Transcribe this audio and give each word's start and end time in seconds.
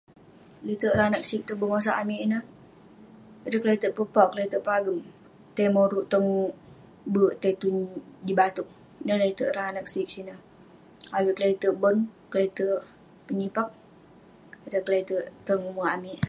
Le'terk 0.65 0.93
ireh 0.93 1.07
anag 1.09 1.25
sik 1.29 1.41
tong 1.47 1.59
bengosak 1.61 1.99
amik 2.01 2.23
ineh; 2.25 2.43
ireh 3.45 3.61
kle'terk 3.63 3.95
pepauk, 3.97 4.29
kle'terk 4.31 4.65
pagem, 4.69 4.97
tai 5.55 5.67
moruk 5.75 6.05
tong 6.13 6.27
berk, 7.13 7.33
tai 7.41 7.53
tun 7.61 7.75
jin 8.25 8.37
batouk. 8.39 8.69
ineh 9.01 9.19
le'terk 9.21 9.51
ireh 9.51 9.67
anag 9.71 9.87
sik 9.93 10.07
sineh. 10.13 10.39
avik 11.17 11.35
kle'terk 11.37 11.75
bon, 11.81 11.97
kle'terk 12.31 12.81
penyipak, 13.27 13.69
ireh 14.67 14.83
kle'terk 14.87 15.25
tong 15.47 15.61
umerk 15.71 15.91
amik. 15.95 16.19